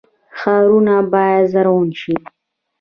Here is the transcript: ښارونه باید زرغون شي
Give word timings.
ښارونه 0.39 0.95
باید 1.13 1.43
زرغون 1.53 1.89
شي 2.01 2.15